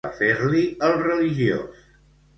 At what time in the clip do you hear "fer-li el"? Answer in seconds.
0.21-0.95